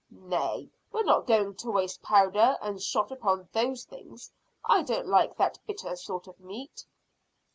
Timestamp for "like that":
5.05-5.59